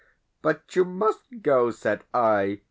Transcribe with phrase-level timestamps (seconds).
[0.41, 2.59] "But you MUST go," said I.